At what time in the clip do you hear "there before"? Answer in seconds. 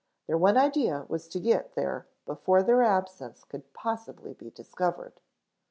1.75-2.63